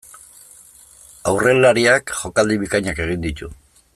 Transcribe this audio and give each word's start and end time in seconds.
Aurrelariak 1.33 2.15
jokaldi 2.23 2.59
bikainak 2.65 3.05
egin 3.07 3.25
ditu. 3.29 3.53